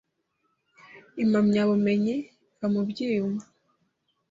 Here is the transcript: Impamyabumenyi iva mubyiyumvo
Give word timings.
Impamyabumenyi 1.23 2.15
iva 2.51 2.67
mubyiyumvo 2.73 3.45